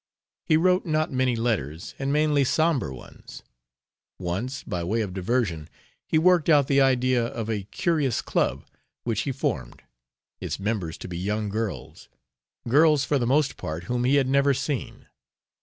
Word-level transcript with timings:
He 0.47 0.57
wrote 0.57 0.83
not 0.83 1.11
many 1.11 1.35
letters 1.35 1.93
and 1.99 2.11
mainly 2.11 2.43
somber 2.43 2.91
ones. 2.91 3.43
Once, 4.17 4.63
by 4.63 4.83
way 4.83 5.01
of 5.01 5.13
diversion, 5.13 5.69
he 6.07 6.17
worked 6.17 6.49
out 6.49 6.65
the 6.65 6.81
idea 6.81 7.23
of 7.27 7.51
a 7.51 7.65
curious 7.65 8.19
club 8.23 8.65
which 9.03 9.21
he 9.29 9.31
formed 9.31 9.83
its 10.39 10.59
members 10.59 10.97
to 10.97 11.07
be 11.07 11.19
young 11.19 11.49
girls 11.49 12.09
girls 12.67 13.05
for 13.05 13.19
the 13.19 13.27
most 13.27 13.57
part 13.57 13.83
whom 13.83 14.03
he 14.03 14.15
had 14.15 14.27
never 14.27 14.55
seen. 14.55 15.05